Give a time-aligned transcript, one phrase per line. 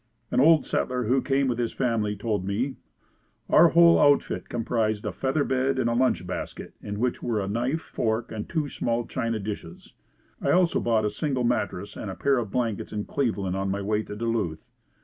[0.31, 2.77] An old settler who came with his family told me
[3.51, 7.47] "Our whole outfit comprised a feather bed and a lunch basket in which were a
[7.47, 9.93] knife, fork and two small china dishes.
[10.41, 13.83] I also bought a single mattress and a pair of blankets in Cleveland on my
[13.83, 14.65] way to Duluth.